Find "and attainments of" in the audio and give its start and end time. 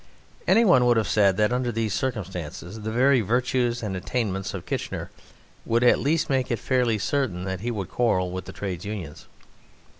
3.83-4.65